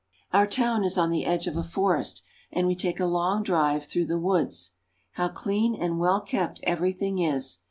[0.33, 3.85] Our town is on the edge of a forest, and we take a long drive
[3.85, 4.71] through the woods.
[5.11, 7.59] How clean and well kept everything is!